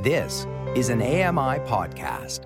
[0.00, 0.46] This
[0.76, 2.44] is an AMI podcast.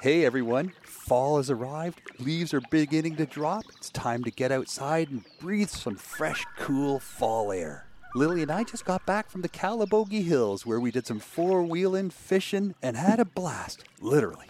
[0.00, 3.64] Hey everyone, fall has arrived, leaves are beginning to drop.
[3.76, 7.86] It's time to get outside and breathe some fresh, cool fall air.
[8.14, 11.62] Lily and I just got back from the Calabogie Hills where we did some four
[11.62, 14.46] wheeling, fishing, and had a blast, literally.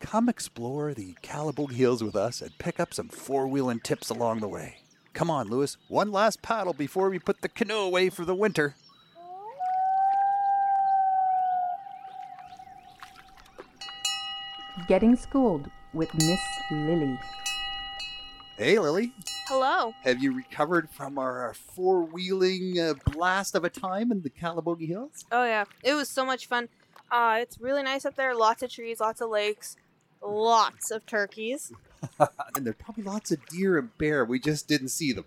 [0.00, 4.40] Come explore the Calabogie Hills with us and pick up some four wheeling tips along
[4.40, 4.78] the way.
[5.16, 8.74] Come on, Lewis, one last paddle before we put the canoe away for the winter.
[14.86, 16.38] Getting Schooled with Miss
[16.70, 17.18] Lily.
[18.58, 19.14] Hey, Lily.
[19.48, 19.94] Hello.
[20.02, 24.86] Have you recovered from our four wheeling uh, blast of a time in the Calabogie
[24.86, 25.24] Hills?
[25.32, 26.68] Oh yeah, it was so much fun.
[27.10, 28.34] Uh, it's really nice up there.
[28.34, 29.78] Lots of trees, lots of lakes,
[30.22, 31.72] lots of turkeys.
[32.20, 34.24] and there's probably lots of deer and bear.
[34.24, 35.24] We just didn't see them.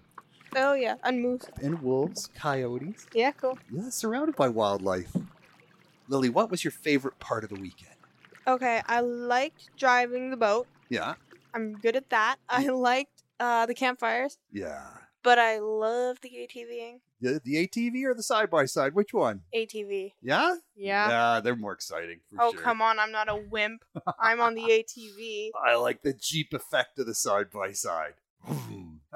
[0.56, 1.46] Oh yeah, and moose.
[1.62, 3.06] And wolves, coyotes.
[3.14, 3.58] Yeah, cool.
[3.72, 5.16] Yeah, surrounded by wildlife.
[6.08, 7.94] Lily, what was your favorite part of the weekend?
[8.48, 10.68] Okay, I liked driving the boat.
[10.90, 11.16] Yeah.
[11.54, 12.38] I'm good at that.
[12.50, 14.88] I liked uh, the campfires, Yeah.
[15.24, 17.00] but I love the ATVing.
[17.22, 18.96] The, the ATV or the side by side?
[18.96, 19.42] Which one?
[19.56, 20.14] ATV.
[20.22, 20.56] Yeah?
[20.76, 21.10] Yeah.
[21.10, 22.20] Yeah, they're more exciting.
[22.30, 22.62] For oh sure.
[22.62, 23.84] come on, I'm not a wimp.
[24.20, 25.50] I'm on the ATV.
[25.66, 28.14] I like the Jeep effect of the side by side.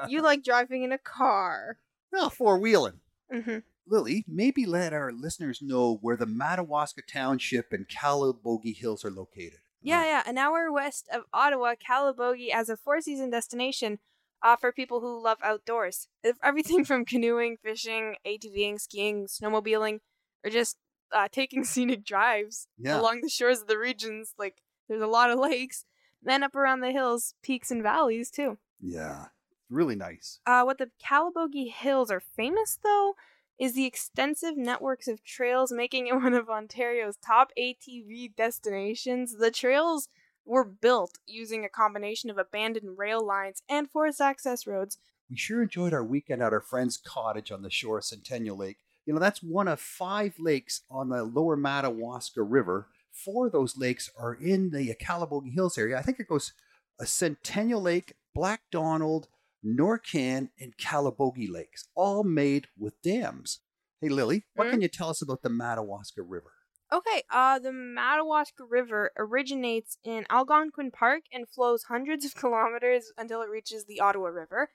[0.07, 1.77] You like driving in a car.
[2.11, 2.99] Well, four wheeling.
[3.31, 9.11] hmm Lily, maybe let our listeners know where the Madawaska Township and Calabogie Hills are
[9.11, 9.59] located.
[9.81, 10.23] Yeah, yeah.
[10.25, 13.99] An hour west of Ottawa, Calabogie as a four season destination
[14.43, 16.07] uh, for people who love outdoors.
[16.43, 19.99] Everything from canoeing, fishing, ATVing, skiing, snowmobiling,
[20.43, 20.77] or just
[21.11, 22.99] uh, taking scenic drives Yeah.
[22.99, 24.33] along the shores of the regions.
[24.37, 25.85] Like, there's a lot of lakes.
[26.21, 28.57] Then up around the hills, peaks and valleys, too.
[28.79, 29.25] Yeah.
[29.69, 30.39] Really nice.
[30.45, 33.15] Uh, what the Calabogie Hills are famous, though,
[33.59, 39.37] is the extensive networks of trails making it one of Ontario's top ATV destinations.
[39.37, 40.09] The trails
[40.45, 44.97] were built using a combination of abandoned rail lines and forest access roads.
[45.29, 48.77] We sure enjoyed our weekend at our friend's cottage on the shore of Centennial Lake.
[49.05, 52.87] You know, that's one of five lakes on the lower Madawaska River.
[53.11, 55.97] Four of those lakes are in the Calabogie Hills area.
[55.97, 56.53] I think it goes
[56.99, 59.27] a Centennial Lake, Black Donald,
[59.65, 63.59] Norcan, and Calabogie Lakes, all made with dams.
[64.01, 64.71] Hey, Lily, what Hmm?
[64.71, 66.51] can you tell us about the Madawaska River?
[66.93, 73.41] Okay, uh, the Madawaska River originates in Algonquin Park and flows hundreds of kilometers until
[73.41, 74.69] it reaches the Ottawa River.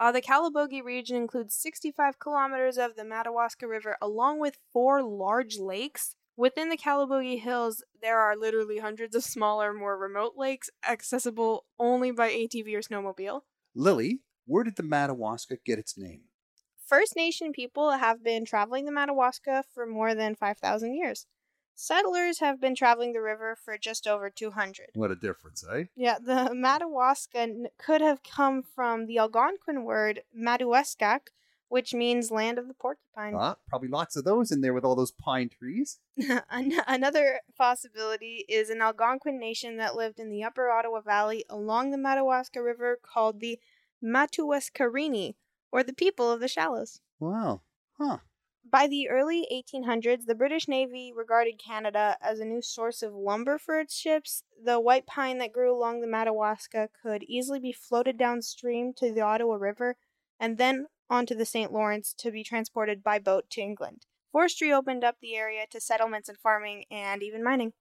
[0.00, 5.56] Uh, the Calabogie region includes 65 kilometers of the Madawaska River, along with four large
[5.56, 6.16] lakes.
[6.36, 12.10] Within the Calabogie Hills, there are literally hundreds of smaller, more remote lakes accessible only
[12.10, 13.42] by ATV or snowmobile.
[13.76, 16.22] Lily, where did the Madawaska get its name?
[16.84, 21.26] First Nation people have been traveling the Madawaska for more than 5,000 years.
[21.74, 24.90] Settlers have been traveling the river for just over 200.
[24.94, 25.84] What a difference, eh?
[25.96, 27.48] Yeah, the Madawaska
[27.78, 31.28] could have come from the Algonquin word Madawaskak,
[31.68, 33.34] which means land of the porcupine.
[33.34, 35.98] Ah, probably lots of those in there with all those pine trees.
[36.50, 41.90] An- Another possibility is an Algonquin nation that lived in the upper Ottawa Valley along
[41.90, 43.58] the Madawaska River called the
[44.02, 45.34] Matuwaskarini,
[45.72, 47.00] or the people of the shallows.
[47.18, 47.62] Wow.
[47.98, 48.18] Huh.
[48.70, 53.58] By the early 1800s, the British Navy regarded Canada as a new source of lumber
[53.58, 54.42] for its ships.
[54.62, 59.20] The white pine that grew along the Madawaska could easily be floated downstream to the
[59.20, 59.96] Ottawa River
[60.40, 61.72] and then onto the St.
[61.72, 64.06] Lawrence to be transported by boat to England.
[64.32, 67.72] Forestry opened up the area to settlements and farming and even mining.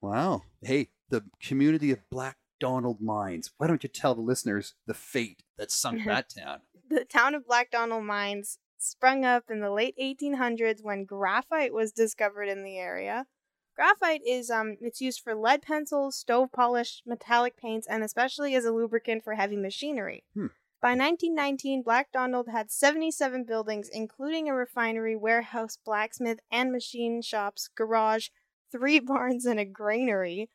[0.00, 0.42] Wow.
[0.62, 3.50] Hey, the community of Black Donald Mines.
[3.58, 6.60] Why don't you tell the listeners the fate that sunk that town?
[6.88, 11.92] The town of Black Donald Mines sprung up in the late 1800s when graphite was
[11.92, 13.26] discovered in the area.
[13.74, 18.64] Graphite is um it's used for lead pencils, stove polish, metallic paints, and especially as
[18.64, 20.24] a lubricant for heavy machinery.
[20.34, 20.48] Hmm.
[20.82, 27.68] By 1919, Black Donald had 77 buildings, including a refinery, warehouse, blacksmith, and machine shops,
[27.74, 28.28] garage,
[28.72, 30.50] three barns, and a granary,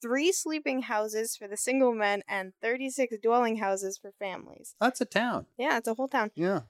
[0.00, 4.76] three sleeping houses for the single men, and 36 dwelling houses for families.
[4.80, 5.46] That's a town.
[5.58, 6.30] Yeah, it's a whole town.
[6.36, 6.60] Yeah.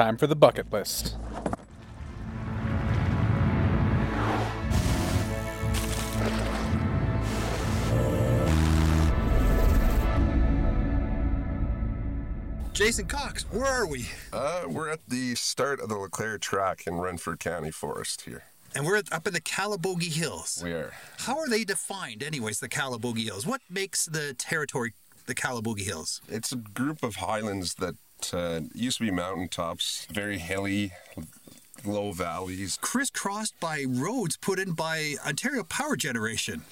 [0.00, 1.14] Time for the bucket list.
[12.72, 14.08] Jason Cox, where are we?
[14.32, 18.44] Uh, we're at the start of the LeClaire track in Renfrew County Forest here.
[18.74, 20.62] And we're up in the Calabogie Hills.
[20.64, 20.94] We are.
[21.18, 23.46] How are they defined, anyways, the Calabogie Hills?
[23.46, 24.94] What makes the territory
[25.26, 26.22] the Calabogie Hills?
[26.26, 27.96] It's a group of highlands that
[28.32, 30.92] uh, used to be mountaintops, very hilly,
[31.84, 32.78] low valleys.
[32.80, 36.62] Crisscrossed by roads put in by Ontario Power Generation.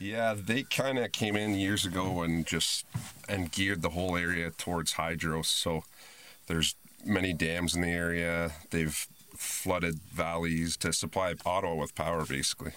[0.00, 2.84] Yeah, they kind of came in years ago and just
[3.28, 5.42] and geared the whole area towards hydro.
[5.42, 5.84] So
[6.46, 6.74] there's
[7.04, 8.52] many dams in the area.
[8.70, 9.06] They've
[9.36, 12.72] flooded valleys to supply Ottawa with power, basically.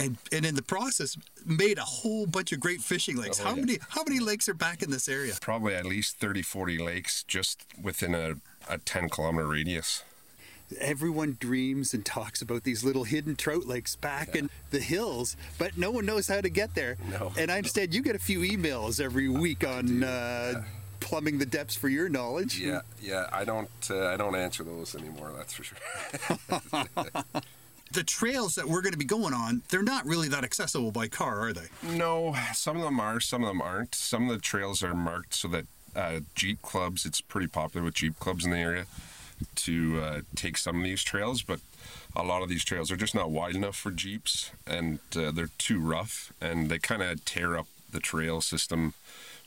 [0.00, 3.40] And, and in the process, made a whole bunch of great fishing lakes.
[3.40, 3.60] Oh, how yeah.
[3.60, 5.34] many how many lakes are back in this area?
[5.40, 8.36] Probably at least 30, 40 lakes just within a,
[8.68, 10.02] a 10 kilometer radius.
[10.78, 15.76] Everyone dreams and talks about these little hidden trout lakes back in the hills, but
[15.76, 16.96] no one knows how to get there.
[17.10, 17.32] No.
[17.36, 20.62] And I understand you get a few emails every week on uh,
[21.00, 22.60] plumbing the depths for your knowledge.
[22.60, 23.26] Yeah, yeah.
[23.32, 25.32] I don't, uh, I don't answer those anymore.
[25.36, 25.78] That's for sure.
[27.92, 31.08] The trails that we're going to be going on, they're not really that accessible by
[31.08, 31.66] car, are they?
[31.82, 33.94] No, some of them are, some of them aren't.
[33.94, 35.66] Some of the trails are marked so that
[35.96, 38.86] uh, Jeep clubs, it's pretty popular with Jeep clubs in the area
[39.56, 41.60] to uh, take some of these trails, but
[42.14, 45.48] a lot of these trails are just not wide enough for Jeeps and uh, they're
[45.58, 48.94] too rough and they kind of tear up the trail system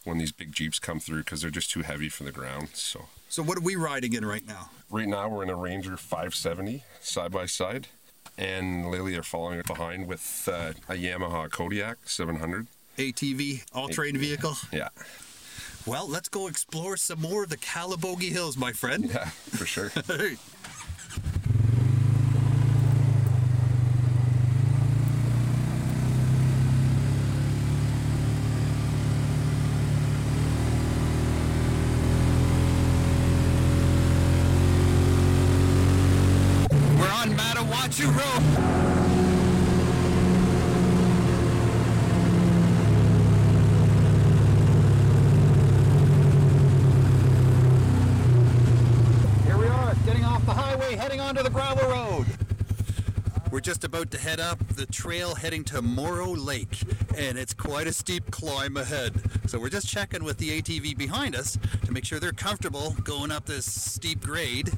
[0.03, 2.69] when these big Jeeps come through because they're just too heavy for the ground.
[2.73, 4.69] So So what are we riding in right now?
[4.89, 7.87] right now we're in a Ranger 570 side by side
[8.37, 12.67] and Lily are following it behind with uh, a Yamaha Kodiak 700.
[12.97, 14.55] ATV, all-terrain vehicle.
[14.71, 14.89] Yeah.
[15.85, 19.09] Well, let's go explore some more of the Calabogie Hills, my friend.
[19.13, 19.91] Yeah, for sure.
[36.71, 39.53] We're on Matawachu Road.
[49.45, 52.25] Here we are, getting off the highway, heading onto the gravel road.
[53.51, 56.83] We're just about to head up the trail heading to Morrow Lake,
[57.17, 59.13] and it's quite a steep climb ahead.
[59.47, 63.31] So we're just checking with the ATV behind us to make sure they're comfortable going
[63.31, 64.69] up this steep grade.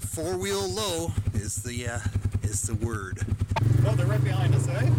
[0.00, 1.98] Four wheel low is the uh,
[2.42, 3.20] is the word.
[3.86, 4.90] Oh, they're right behind us, eh?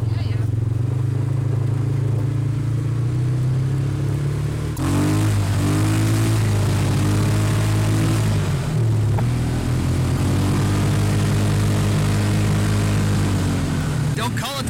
[14.28, 14.66] Don't call it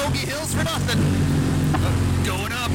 [0.00, 0.98] Calabogie Hills for nothing.
[1.74, 1.78] Uh,
[2.24, 2.70] going up.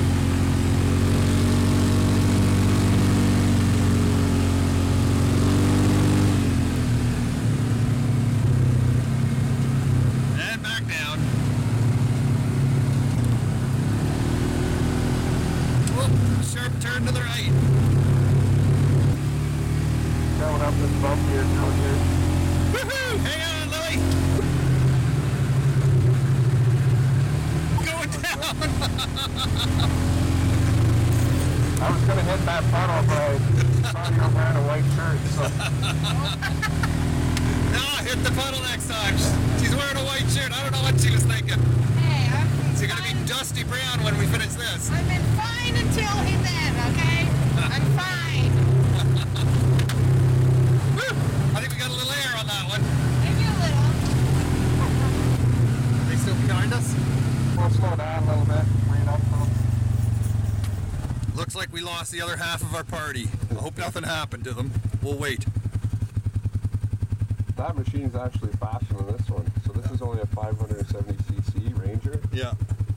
[10.37, 11.19] And back down.
[15.95, 16.11] Whoop,
[16.45, 17.51] sharp turn to the right.
[20.39, 21.97] Going up this bump here, down here.
[22.71, 23.17] Woohoo!
[23.25, 23.97] Hang on, Lily.
[27.85, 28.25] Going down.
[31.81, 32.01] I was
[32.71, 33.39] gonna hit that funnel, but
[33.85, 35.43] I saw you wearing a white shirt, so
[37.75, 39.17] No, hit the puddle next time.
[39.59, 40.51] She's wearing a white shirt.
[40.51, 41.59] I don't know what she was thinking.
[41.99, 44.89] Hey, I've She's gonna be dusty brown when we finish this.
[44.91, 47.27] I've been fine until he then, okay?
[47.59, 48.51] I'm fine.
[50.95, 51.11] Woo!
[51.55, 52.81] I think we got a little air on that one.
[53.23, 53.87] Maybe a little.
[56.09, 56.95] They still behind us?
[57.57, 58.65] we'll slow down a little bit.
[58.89, 59.47] Bring it up a little.
[61.35, 63.27] Looks like we lost the other half of our party.
[63.51, 64.71] I hope nothing happened to them.
[65.03, 65.45] We'll wait.
[67.57, 69.45] That machine's actually faster than this one.
[69.65, 72.53] So this is only a 570cc Ranger, Yeah.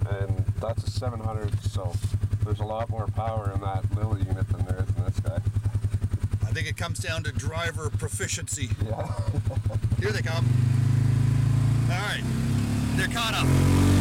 [0.09, 1.61] and that's a 700.
[1.65, 1.93] So
[2.45, 5.41] there's a lot more power in that little unit than there is in this guy.
[6.47, 8.71] I think it comes down to driver proficiency.
[8.87, 9.13] Yeah.
[9.99, 10.47] Here they come.
[11.91, 12.23] All right.
[12.95, 13.98] They're caught up.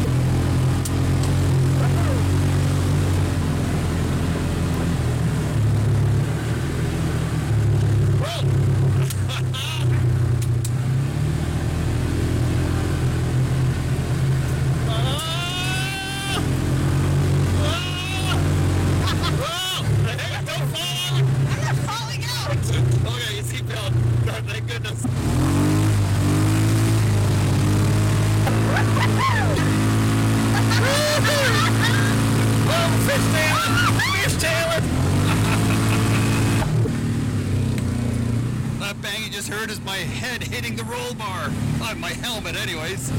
[33.68, 34.84] Fish tailing!
[38.80, 41.50] that bang you just heard is my head hitting the roll bar.
[41.84, 43.12] On my helmet, anyways.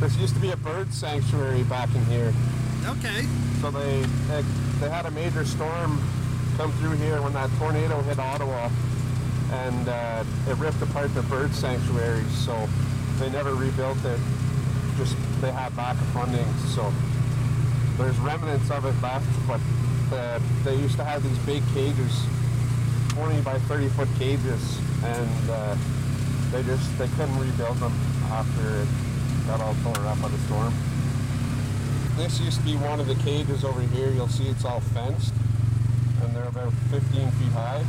[0.00, 2.32] This used to be a bird sanctuary back in here,
[2.86, 3.22] Okay.
[3.60, 4.42] so they, they
[4.80, 5.98] they had a major storm
[6.58, 8.68] come through here when that tornado hit Ottawa,
[9.50, 12.30] and uh, it ripped apart the bird sanctuaries.
[12.36, 12.68] So
[13.18, 14.18] they never rebuilt it.
[14.98, 16.46] Just they had lack of funding.
[16.74, 16.92] So
[17.96, 19.60] there's remnants of it left, but
[20.12, 22.26] uh, they used to have these big cages,
[23.10, 25.76] 20 by 30 foot cages, and uh,
[26.50, 27.92] they just they couldn't rebuild them
[28.30, 28.88] after it
[29.46, 30.72] got all torn up by the storm.
[32.16, 34.10] This used to be one of the cages over here.
[34.10, 35.34] You'll see it's all fenced,
[36.22, 37.82] and they're about 15 feet high.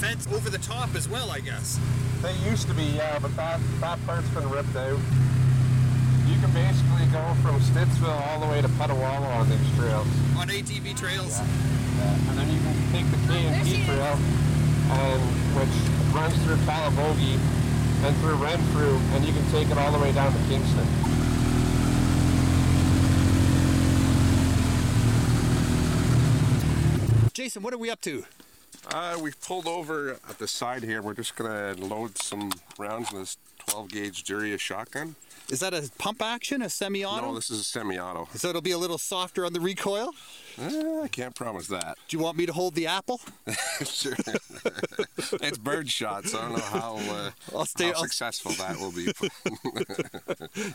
[0.00, 1.78] Fence over the top as well, I guess.
[2.22, 4.98] They used to be, yeah, but that, that part's been ripped out.
[6.26, 10.06] You can basically go from Stittsville all the way to Petawawa on these trails.
[10.38, 11.40] On ATV trails.
[11.40, 14.18] And then you can take the K and P trail,
[14.90, 15.22] and
[15.54, 15.74] which
[16.14, 17.38] runs through Calabogie
[18.04, 20.86] and through Renfrew, and you can take it all the way down to Kingston.
[27.32, 28.24] Jason, what are we up to?
[28.92, 31.00] Uh, we've pulled over at the side here.
[31.00, 33.38] We're just gonna load some rounds in this
[33.68, 35.14] 12 gauge Derya shotgun.
[35.52, 37.26] Is that a pump action, a semi-auto?
[37.26, 38.26] No, this is a semi-auto.
[38.34, 40.14] So it'll be a little softer on the recoil?
[40.58, 41.98] Eh, I can't promise that.
[42.08, 43.20] Do you want me to hold the apple?
[43.84, 44.14] sure.
[45.42, 48.78] it's bird shot, so I don't know how, uh, I'll stay- how I'll- successful that
[48.78, 49.12] will be.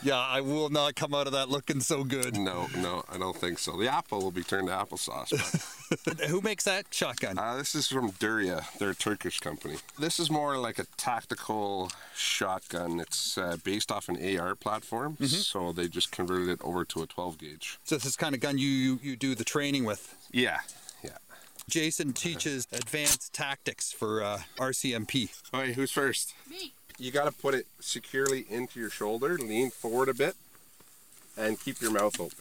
[0.03, 2.37] Yeah, I will not come out of that looking so good.
[2.37, 3.77] no, no, I don't think so.
[3.77, 5.33] The apple will be turned to applesauce.
[6.05, 7.37] But, Who makes that shotgun?
[7.39, 8.63] uh, this is from Derya.
[8.77, 9.75] They're a Turkish company.
[9.99, 12.99] This is more like a tactical shotgun.
[12.99, 15.25] It's uh, based off an AR platform, Mm-hmm.
[15.27, 17.79] so they just converted it over to a 12 gauge.
[17.83, 20.15] So this is the kind of gun you, you, you do the training with.
[20.31, 20.59] Yeah,
[21.03, 21.11] yeah.
[21.69, 25.29] Jason teaches advanced tactics for uh, RCMP.
[25.53, 26.33] All right, who's first?
[26.49, 26.73] Me.
[26.99, 30.35] You got to put it securely into your shoulder, lean forward a bit,
[31.37, 32.37] and keep your mouth open.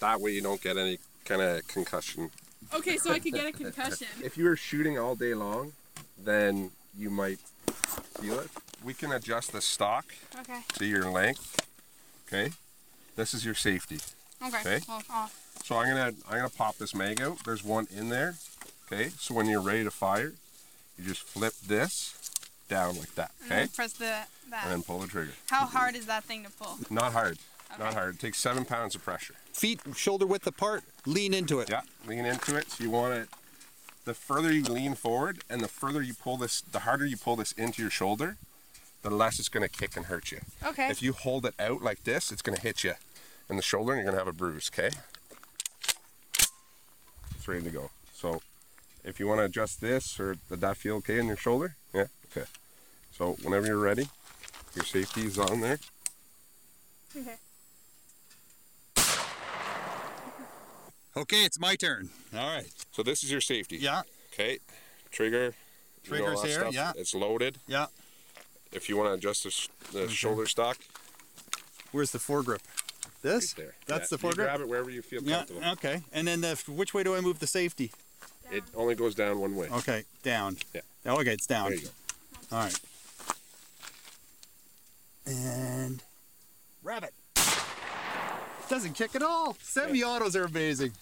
[0.00, 2.30] That way you don't get any kind of concussion.
[2.74, 4.06] Okay, so I could get a concussion.
[4.22, 5.72] If you were shooting all day long,
[6.18, 7.38] then you might
[8.20, 8.48] feel it.
[8.84, 10.06] We can adjust the stock
[10.40, 10.60] Okay.
[10.74, 11.66] to your length.
[12.26, 12.52] Okay.
[13.16, 13.98] This is your safety.
[14.44, 14.58] Okay.
[14.60, 14.80] Okay.
[14.88, 15.30] Well, oh,
[15.64, 17.44] So I'm gonna I'm gonna pop this mag out.
[17.44, 18.34] There's one in there.
[18.90, 19.10] Okay.
[19.18, 20.32] So when you're ready to fire,
[20.98, 22.30] you just flip this
[22.68, 23.32] down like that.
[23.44, 23.56] Okay.
[23.56, 24.04] then press the
[24.50, 24.64] that.
[24.64, 25.32] And then pull the trigger.
[25.50, 26.78] How hard is that thing to pull?
[26.90, 27.38] Not hard.
[27.78, 28.14] Not hard.
[28.16, 29.34] It takes seven pounds of pressure.
[29.52, 31.70] Feet shoulder width apart, lean into it.
[31.70, 31.82] Yeah.
[32.06, 32.70] Lean into it.
[32.70, 33.28] So you want it.
[34.04, 37.36] The further you lean forward, and the further you pull this, the harder you pull
[37.36, 38.36] this into your shoulder,
[39.02, 40.40] the less it's gonna kick and hurt you.
[40.64, 40.88] Okay.
[40.88, 42.94] If you hold it out like this, it's gonna hit you
[43.48, 44.70] in the shoulder, and you're gonna have a bruise.
[44.74, 44.90] Okay.
[47.36, 47.90] It's ready to go.
[48.12, 48.40] So,
[49.04, 51.76] if you want to adjust this, or did that feel okay in your shoulder?
[51.92, 52.06] Yeah.
[52.30, 52.46] Okay.
[53.16, 54.08] So whenever you're ready,
[54.74, 55.78] your safety is on there.
[57.14, 57.36] Okay.
[61.16, 62.08] Okay, it's my turn.
[62.34, 62.66] All right.
[62.92, 63.76] So this is your safety.
[63.76, 64.02] Yeah.
[64.32, 64.58] Okay.
[65.10, 65.54] Trigger.
[66.04, 66.74] you know, Trigger's here, stuff.
[66.74, 66.92] yeah.
[66.96, 67.58] It's loaded.
[67.66, 67.86] Yeah.
[68.72, 70.78] If you want to adjust the, sh- the shoulder stock,
[71.92, 72.60] Where's the foregrip?
[73.20, 73.54] This?
[73.58, 73.74] right there.
[73.86, 74.36] That's Yeah, the you foregrip?
[74.46, 75.60] grab it wherever you feel comfortable.
[75.60, 76.02] Yeah, okay.
[76.12, 77.92] And then the, which way do I move the safety?
[78.50, 79.68] It only goes down one way.
[79.70, 80.56] Okay, down.
[80.74, 80.80] Yeah.
[81.04, 81.68] Oh, okay, it's down.
[81.70, 82.56] There you go.
[82.56, 82.80] All right.
[85.26, 86.02] And
[86.82, 87.12] rabbit.
[88.72, 89.54] Doesn't kick at all.
[89.60, 90.92] Semi-autos are amazing.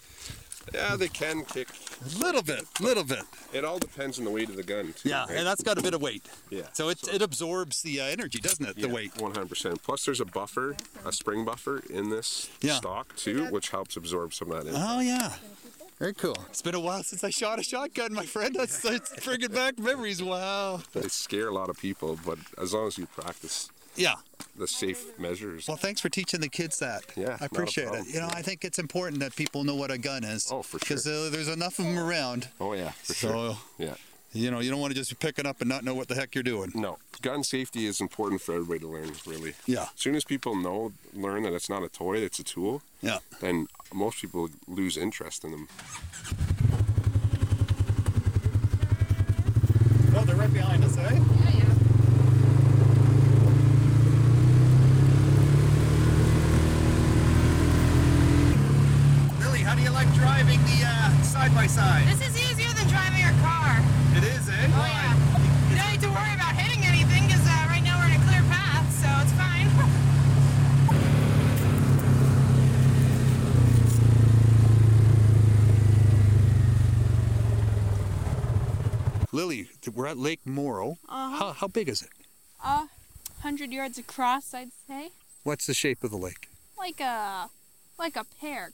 [0.74, 1.68] Yeah, they can kick.
[2.04, 3.22] A little bit, little bit.
[3.52, 4.92] It all depends on the weight of the gun.
[4.92, 5.36] Too, Yeah, right?
[5.36, 6.26] and that's got a bit of weight.
[6.50, 6.62] yeah.
[6.72, 8.74] So it, it absorbs the uh, energy, doesn't it?
[8.76, 9.14] The weight.
[9.14, 9.82] 100%.
[9.84, 10.74] Plus, there's a buffer,
[11.06, 12.74] a spring buffer in this Yeah.
[12.74, 14.70] stock too, which helps absorb some of that.
[14.70, 14.86] impact.
[14.90, 15.32] Oh yeah.
[16.00, 16.36] Very cool.
[16.48, 18.52] It's been a while since I shot a shotgun, my friend.
[18.58, 20.20] That's, that's bringing back memories.
[20.20, 20.80] Wow.
[20.92, 24.14] They scare a lot of people, but as long as you practice Yeah.
[24.56, 25.66] the safe measures.
[25.68, 27.02] Well, thanks for teaching the kids that.
[27.16, 28.06] Yeah, I appreciate it.
[28.06, 30.50] You know, I think it's important that people know what a gun is.
[30.50, 30.80] Oh, for sure.
[30.80, 32.49] Because uh, there's enough of them around.
[32.61, 33.59] Oh yeah, for So, sure.
[33.78, 33.94] Yeah.
[34.32, 36.14] you know, you don't want to just be picking up and not know what the
[36.14, 36.73] heck you're doing.
[36.75, 39.12] No, gun safety is important for everybody to learn.
[39.26, 39.54] Really.
[39.66, 39.82] Yeah.
[39.82, 43.18] As soon as people know, learn that it's not a toy, it's a tool, Yeah.
[43.40, 45.68] then most people lose interest in them.
[50.14, 51.02] Oh, they're right behind us, eh?
[51.12, 51.64] Yeah, yeah.
[59.40, 62.06] Lily, how do you like driving the uh, side by side?
[62.06, 63.80] This is easier than driving a car.
[64.14, 64.68] It is, eh?
[64.75, 65.16] Oh yeah.
[65.70, 68.25] You don't need to worry about hitting anything because uh, right now we're in a
[68.28, 69.68] clear path, so it's fine.
[79.32, 80.99] Lily, we're at Lake Morrow.
[81.09, 81.38] Uh-huh.
[81.38, 82.11] How, how big is it?
[82.62, 82.88] Uh,
[83.40, 85.12] hundred yards across, I'd say.
[85.44, 86.49] What's the shape of the lake?
[86.76, 87.49] Like a,
[87.99, 88.73] like a pear,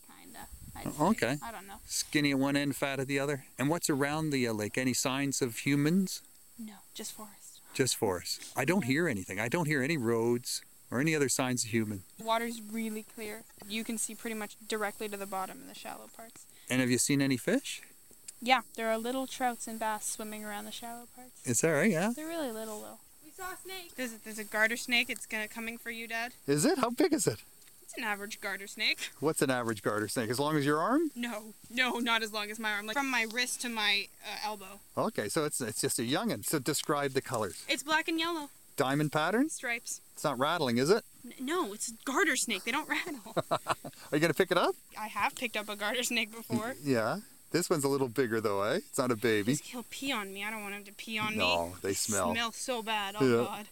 [0.82, 0.88] kinda.
[0.88, 1.04] I'd say.
[1.26, 1.36] Okay.
[1.42, 1.74] I don't know.
[1.86, 3.44] Skinny at one end, fat at the other.
[3.58, 4.78] And what's around the uh, lake?
[4.78, 6.22] Any signs of humans?
[6.58, 7.60] No, just forest.
[7.74, 8.52] Just forest.
[8.56, 9.38] I don't hear anything.
[9.38, 12.02] I don't hear any roads or any other signs of human.
[12.18, 13.42] The water's really clear.
[13.68, 16.46] You can see pretty much directly to the bottom in the shallow parts.
[16.70, 17.82] And have you seen any fish?
[18.40, 21.40] Yeah, there are little trouts and bass swimming around the shallow parts.
[21.44, 21.90] Is that right?
[21.90, 22.12] Yeah.
[22.14, 22.98] They're really little though.
[23.24, 23.94] We saw a snake.
[23.96, 25.10] There's a, there's a garter snake.
[25.10, 26.32] It's gonna coming for you, Dad.
[26.46, 26.78] Is it?
[26.78, 27.38] How big is it?
[27.86, 28.98] It's an average garter snake.
[29.20, 30.28] What's an average garter snake?
[30.28, 31.12] As long as your arm?
[31.14, 32.86] No, no, not as long as my arm.
[32.86, 34.80] Like from my wrist to my uh, elbow.
[34.98, 36.44] Okay, so it's it's just a youngin.
[36.44, 37.64] So describe the colors.
[37.68, 39.48] It's black and yellow Diamond pattern?
[39.50, 40.00] stripes.
[40.14, 41.04] It's not rattling, is it?
[41.40, 42.64] No, it's a garter snake.
[42.64, 43.36] They don't rattle.
[43.50, 43.76] Are
[44.12, 44.74] you gonna pick it up?
[44.98, 46.74] I have picked up a garter snake before.
[46.84, 47.18] Yeah.
[47.52, 48.78] This one's a little bigger though, eh?
[48.78, 49.54] It's not a baby.
[49.62, 50.42] He'll pee on me.
[50.44, 51.38] I don't want him to pee on me.
[51.38, 52.32] No, they smell.
[52.32, 53.14] Smell so bad.
[53.20, 53.44] Oh Yeah.
[53.44, 53.66] God.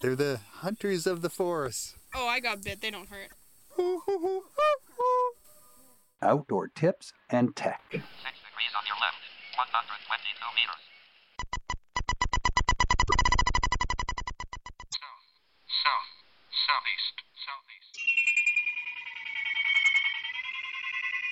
[0.00, 1.94] They're the hunters of the forest.
[2.14, 2.80] Oh, I got bit.
[2.80, 3.28] They don't hurt.
[6.22, 7.80] Outdoor tips and tech.
[7.90, 9.16] Six degrees on your left.
[9.56, 10.82] 122 meters.
[14.92, 15.24] South,
[15.66, 16.12] south,
[16.52, 17.81] southeast, southeast.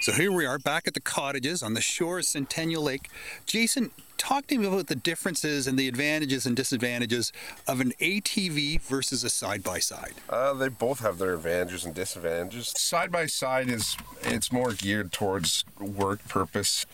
[0.00, 3.10] So here we are back at the cottages on the shore of Centennial Lake.
[3.44, 7.34] Jason, talk to me about the differences and the advantages and disadvantages
[7.68, 10.14] of an ATV versus a side by side.
[10.54, 12.72] They both have their advantages and disadvantages.
[12.78, 16.86] Side by side is it's more geared towards work purpose.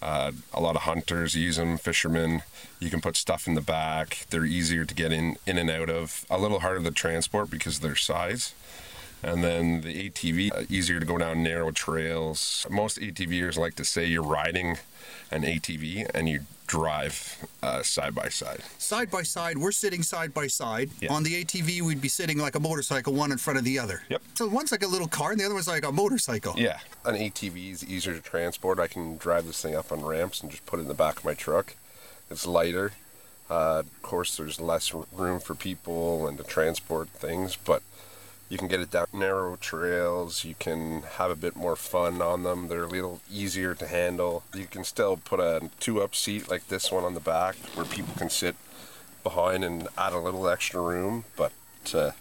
[0.00, 2.44] Uh, a lot of hunters use them, fishermen.
[2.80, 4.26] You can put stuff in the back.
[4.30, 6.24] They're easier to get in in and out of.
[6.30, 8.54] A little harder to transport because of their size.
[9.24, 12.66] And then the ATV, uh, easier to go down narrow trails.
[12.70, 14.76] Most ATVers like to say you're riding
[15.30, 18.60] an ATV and you drive uh, side by side.
[18.78, 20.90] Side by side, we're sitting side by side.
[21.00, 21.12] Yeah.
[21.12, 24.02] On the ATV, we'd be sitting like a motorcycle, one in front of the other.
[24.10, 24.22] Yep.
[24.34, 26.54] So one's like a little car and the other one's like a motorcycle.
[26.56, 28.78] Yeah, an ATV is easier to transport.
[28.78, 31.18] I can drive this thing up on ramps and just put it in the back
[31.18, 31.74] of my truck.
[32.30, 32.92] It's lighter.
[33.50, 37.82] Uh, of course, there's less room for people and to transport things, but
[38.48, 40.44] you can get it down narrow trails.
[40.44, 42.68] You can have a bit more fun on them.
[42.68, 44.42] They're a little easier to handle.
[44.54, 48.14] You can still put a two-up seat like this one on the back where people
[48.16, 48.56] can sit
[49.22, 51.52] behind and add a little extra room, but.
[51.92, 52.12] Uh,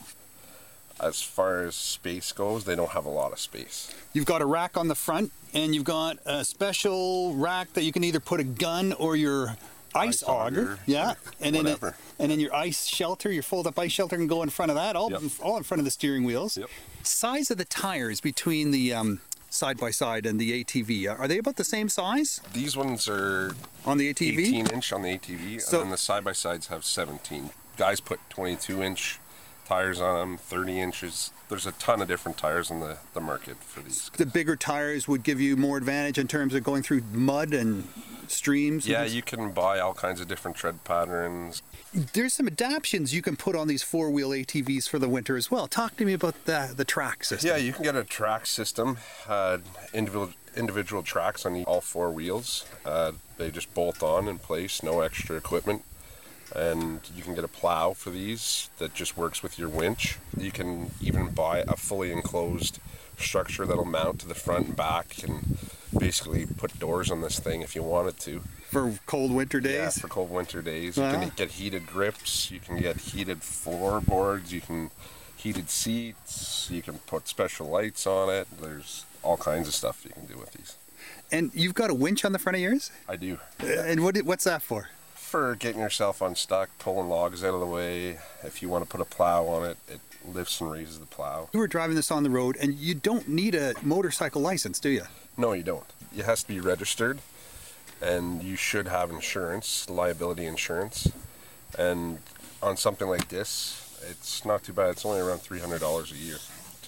[1.00, 3.94] as far as space goes, they don't have a lot of space.
[4.14, 7.92] You've got a rack on the front, and you've got a special rack that you
[7.92, 9.58] can either put a gun or your
[9.96, 10.62] ice, Ice auger.
[10.74, 11.80] auger, Yeah, and then it,
[12.20, 14.96] and then your ice shelter, your fold-up ice shelter can go in front of that,
[14.96, 15.22] all Yep.
[15.42, 16.58] all in front of the steering wheels.
[16.58, 16.70] Yep.
[17.04, 21.38] Size of the tires between the um, side by side and the ATV are they
[21.38, 24.40] about the same size These ones are on the ATV?
[24.40, 27.52] 18 inch on the ATV, So- and then the side by sides have 17.
[27.78, 29.20] Guys put 22 inch
[29.68, 31.32] tires on them, 30 inches.
[31.54, 34.10] There's a ton of different tires in the, the market for these.
[34.18, 37.88] The bigger tires would give you more advantage in terms of going through mud and
[38.28, 38.88] streams.
[38.88, 39.16] Yeah, things?
[39.16, 41.62] you can buy all kinds of different tread patterns.
[41.94, 45.68] There's some adaptions you can put on these four-wheel ATVs for the winter as well.
[45.68, 47.48] Talk to me about the the track system.
[47.48, 48.98] Yeah, you can get a track system,
[49.30, 49.60] uh,
[49.94, 52.66] individual individual tracks on all four wheels.
[52.84, 55.84] Uh, they just bolt on in place, no extra equipment.
[56.56, 60.18] And you can get a plow for these that just works with your winch.
[60.38, 62.80] You can even buy a fully enclosed
[63.18, 65.58] structure that'll mount to the front and back and
[65.98, 68.42] basically put doors on this thing if you wanted to.
[68.70, 69.74] for cold winter days?
[69.76, 70.98] Yeah, for cold winter days.
[70.98, 74.90] You can get heated grips, you can get heated floorboards, you can
[75.38, 78.48] heated seats, you can put special lights on it.
[78.62, 80.76] There's all kinds of stuff you can do with these.
[81.32, 82.92] And you've got a winch on the front of yours.
[83.10, 83.40] I do.
[83.62, 84.90] Uh, And what what's that for?
[85.34, 88.20] For getting yourself unstuck, pulling logs out of the way.
[88.44, 90.00] If you want to put a plow on it, it
[90.32, 91.50] lifts and raises the plow.
[91.52, 94.90] You were driving this on the road, and you don't need a motorcycle license, do
[94.90, 95.02] you?
[95.36, 95.88] No, you don't.
[96.16, 97.18] It has to be registered,
[98.00, 101.12] and you should have insurance, liability insurance.
[101.80, 102.20] And
[102.62, 104.92] on something like this, it's not too bad.
[104.92, 106.38] It's only around three hundred dollars a year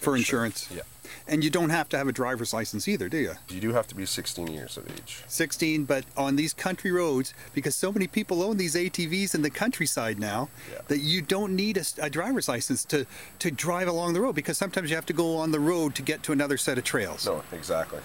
[0.05, 0.67] For insurance.
[0.71, 0.81] Yeah,
[1.27, 3.33] And you don't have to have a driver's license either, do you?
[3.49, 5.23] you do have to be sixteen years of age.
[5.27, 9.49] 16, but on these country roads, because so many people own these ATVs in the
[9.49, 10.81] countryside now, Yeah.
[10.87, 13.05] that you don't need a driver's license to,
[13.39, 16.01] to drive along the road because sometimes you have to go on the road to
[16.01, 17.25] get to another set of trails.
[17.25, 17.99] No, exactly.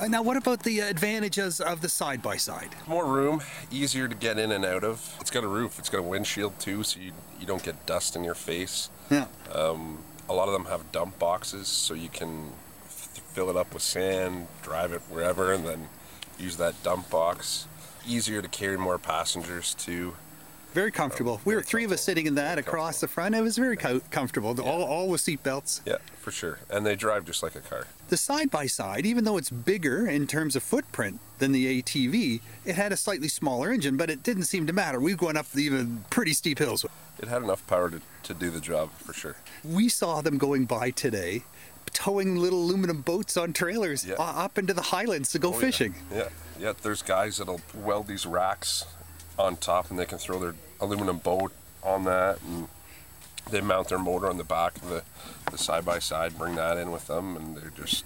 [0.00, 2.68] Uh, now, what about the advantages of the side by side?
[2.86, 5.16] More room, easier to get in and out of.
[5.20, 5.80] It's got a roof.
[5.80, 8.90] It's got a windshield too, so you you don't get dust in your face.
[9.10, 9.26] Yeah.
[9.52, 12.50] Um, a lot of them have dump boxes, so you can
[12.84, 15.88] f- fill it up with sand, drive it wherever, and then
[16.38, 17.66] use that dump box.
[18.06, 20.14] Easier to carry more passengers too.
[20.74, 21.34] very comfortable.
[21.34, 23.34] Uh, we were three of us sitting in that across the front.
[23.34, 24.58] It was very co- comfortable.
[24.60, 25.82] All, all with seat belts.
[25.84, 26.58] Yeah, for sure.
[26.70, 27.86] And they drive just like a car.
[28.08, 32.40] The side by side, even though it's bigger in terms of footprint than the ATV,
[32.64, 35.00] it had a slightly smaller engine, but it didn't seem to matter.
[35.00, 36.86] We've gone up even pretty steep hills.
[37.18, 39.36] It had enough power to, to do the job for sure.
[39.64, 41.42] We saw them going by today,
[41.92, 44.14] towing little aluminum boats on trailers Yeah.
[44.18, 45.58] uh, up into the highlands to go Oh, yeah.
[45.60, 45.94] fishing.
[46.14, 46.28] Yeah,
[46.60, 46.72] yeah.
[46.80, 48.84] There's guys that'll weld these racks
[49.38, 51.52] on top, and they can throw their aluminum boat
[51.82, 52.68] on that, and
[53.50, 55.02] they mount their motor on the back of the
[55.50, 58.04] the side by side, bring that in with them, and they're just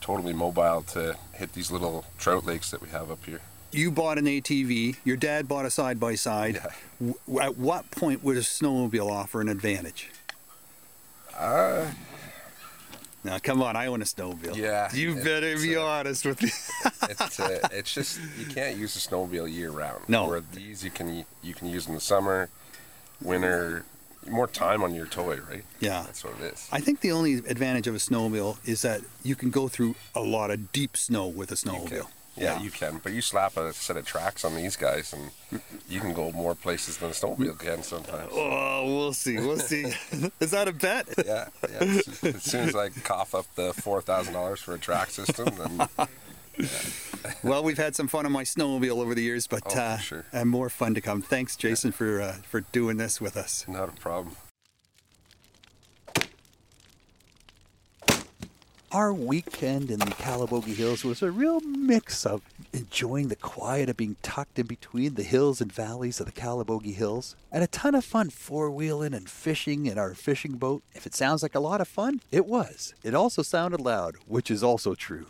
[0.00, 3.42] totally mobile to hit these little trout lakes that we have up here.
[3.76, 6.60] You bought an ATV, your dad bought a side by side.
[7.40, 10.10] At what point would a snowmobile offer an advantage?
[11.36, 11.90] Uh,
[13.22, 14.56] Now, come on, I own a snowmobile.
[14.56, 16.48] Yeah, You better be a- honest with me.
[17.10, 20.08] it's uh, it's just you can't use a snowmobile year round.
[20.08, 20.26] No.
[20.28, 22.48] Where these you can you can use in the summer,
[23.20, 23.84] winter,
[24.26, 25.64] more time on your toy, right?
[25.80, 26.02] Yeah.
[26.06, 26.68] That's what it is.
[26.72, 30.20] I think the only advantage of a snowmobile is that you can go through a
[30.20, 32.06] lot of deep snow with a snowmobile.
[32.36, 33.00] Yeah, you can.
[33.02, 35.30] But you slap a set of tracks on these guys, and
[35.88, 38.30] you can go more places than a snowmobile can sometimes.
[38.32, 39.36] Oh, we'll see.
[39.38, 39.84] We'll see.
[40.40, 41.08] is that a bet?
[41.24, 42.00] Yeah, yeah.
[42.22, 45.88] As, soon as I cough up the four thousand dollars for a track system, then
[47.42, 50.24] well, we've had some fun on my snowmobile over the years, but Oh, uh, sure.
[50.32, 51.22] and more fun to come.
[51.22, 53.64] Thanks, Jason, for uh, for doing this with us.
[53.68, 54.36] not a problem.
[58.96, 62.40] Our weekend in the Calabogie Hills was a real mix of
[62.72, 66.94] enjoying the quiet of being tucked in between the hills and valleys of the Calabogie
[66.94, 70.82] Hills, and a ton of fun four wheeling and fishing in our fishing boat.
[70.94, 72.94] If it sounds like a lot of fun, it was.
[73.02, 75.26] It also sounded loud, which is also true.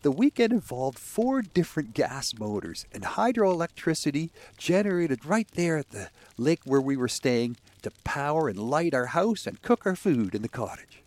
[0.00, 6.60] The weekend involved four different gas motors and hydroelectricity generated right there at the lake
[6.64, 10.40] where we were staying to power and light our house and cook our food in
[10.40, 11.02] the cottage.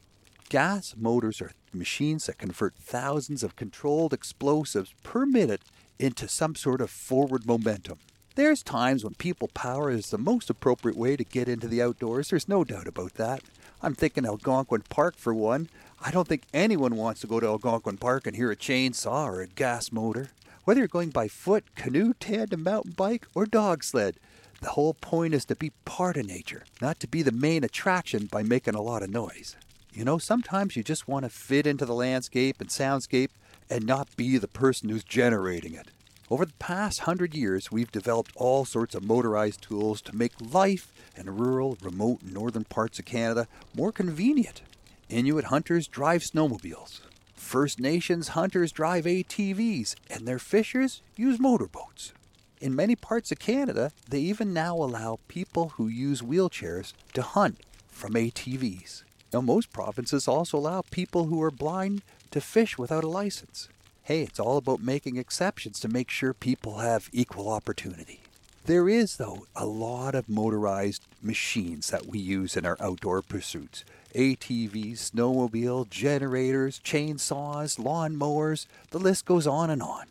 [0.49, 5.61] Gas motors are machines that convert thousands of controlled explosives per minute
[5.99, 7.99] into some sort of forward momentum.
[8.35, 12.29] There's times when people power is the most appropriate way to get into the outdoors,
[12.29, 13.41] there's no doubt about that.
[13.81, 15.69] I'm thinking Algonquin Park for one.
[16.01, 19.41] I don't think anyone wants to go to Algonquin Park and hear a chainsaw or
[19.41, 20.29] a gas motor.
[20.63, 24.15] Whether you're going by foot, canoe, tandem, mountain bike, or dog sled,
[24.61, 28.27] the whole point is to be part of nature, not to be the main attraction
[28.27, 29.57] by making a lot of noise.
[29.93, 33.29] You know, sometimes you just want to fit into the landscape and soundscape
[33.69, 35.89] and not be the person who's generating it.
[36.31, 40.91] Over the past hundred years, we've developed all sorts of motorized tools to make life
[41.15, 44.63] in rural, remote, northern parts of Canada more convenient.
[45.09, 47.01] Inuit hunters drive snowmobiles.
[47.35, 52.13] First Nations hunters drive ATVs, and their fishers use motorboats.
[52.59, 57.59] In many parts of Canada, they even now allow people who use wheelchairs to hunt
[57.89, 59.03] from ATVs.
[59.33, 63.67] Now, most provinces also allow people who are blind to fish without a license.
[64.03, 68.21] Hey, it's all about making exceptions to make sure people have equal opportunity.
[68.65, 73.83] There is, though, a lot of motorized machines that we use in our outdoor pursuits
[74.13, 80.05] ATVs, snowmobile, generators, chainsaws, lawnmowers, the list goes on and on.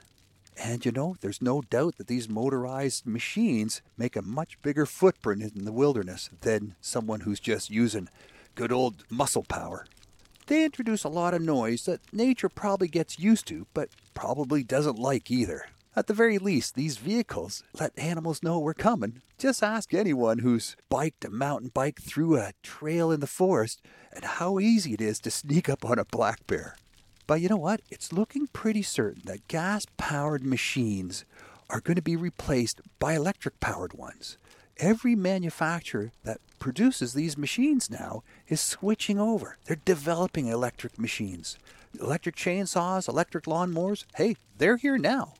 [0.57, 5.43] And you know, there's no doubt that these motorized machines make a much bigger footprint
[5.43, 8.09] in the wilderness than someone who's just using
[8.55, 9.87] good old muscle power.
[10.47, 14.99] They introduce a lot of noise that nature probably gets used to, but probably doesn't
[14.99, 15.67] like either.
[15.95, 19.21] At the very least, these vehicles let animals know we're coming.
[19.39, 24.25] Just ask anyone who's biked a mountain bike through a trail in the forest and
[24.25, 26.77] how easy it is to sneak up on a black bear.
[27.27, 27.83] But you know what?
[27.91, 31.25] It's looking pretty certain that gas powered machines
[31.69, 34.39] are going to be replaced by electric powered ones.
[34.79, 39.59] Every manufacturer that produces these machines now is switching over.
[39.65, 41.59] They're developing electric machines.
[42.01, 45.35] Electric chainsaws, electric lawnmowers, hey, they're here now.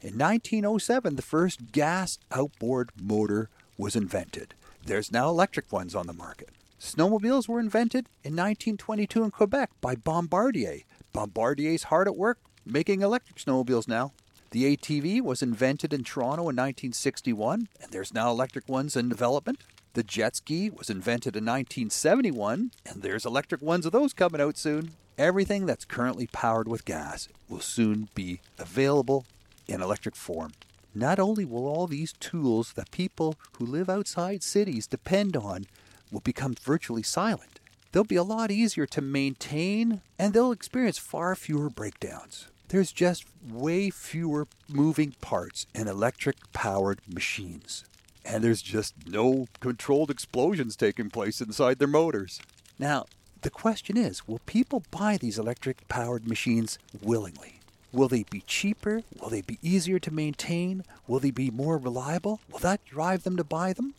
[0.00, 4.54] In 1907, the first gas outboard motor was invented.
[4.84, 6.50] There's now electric ones on the market.
[6.80, 10.78] Snowmobiles were invented in 1922 in Quebec by Bombardier.
[11.12, 14.12] Bombardier's hard at work making electric snowmobiles now.
[14.52, 19.60] The ATV was invented in Toronto in 1961, and there's now electric ones in development.
[19.92, 24.58] The jet ski was invented in 1971, and there's electric ones of those coming out
[24.58, 24.90] soon.
[25.16, 29.24] Everything that's currently powered with gas will soon be available
[29.68, 30.50] in electric form.
[30.96, 35.66] Not only will all these tools that people who live outside cities depend on
[36.10, 37.60] will become virtually silent,
[37.92, 42.48] they'll be a lot easier to maintain and they'll experience far fewer breakdowns.
[42.70, 47.84] There's just way fewer moving parts in electric powered machines.
[48.24, 52.38] and there's just no controlled explosions taking place inside their motors.
[52.78, 53.06] Now,
[53.42, 57.58] the question is will people buy these electric powered machines willingly?
[57.92, 59.02] Will they be cheaper?
[59.20, 60.84] Will they be easier to maintain?
[61.08, 62.40] Will they be more reliable?
[62.52, 63.94] Will that drive them to buy them?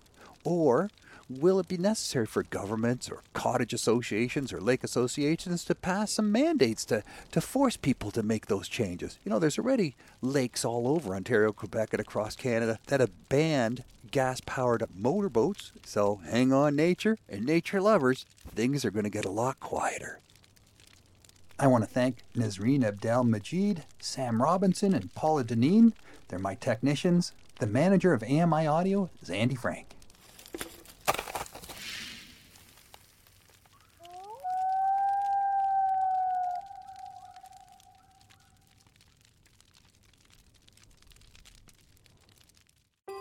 [0.46, 0.90] Or
[1.40, 6.32] will it be necessary for governments or cottage associations or lake associations to pass some
[6.32, 9.20] mandates to, to force people to make those changes?
[9.24, 13.84] You know, there's already lakes all over Ontario, Quebec, and across Canada that have banned
[14.10, 15.72] gas powered motorboats.
[15.86, 20.20] So hang on, nature and nature lovers, things are going to get a lot quieter.
[21.58, 25.94] I want to thank Nazreen Abdel Majid, Sam Robinson, and Paula Deneen.
[26.28, 27.34] They're my technicians.
[27.60, 29.96] The manager of AMI Audio is Andy Frank.